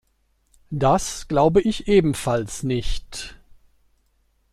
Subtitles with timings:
[0.71, 3.35] Das glaube ich ebenfalls nicht.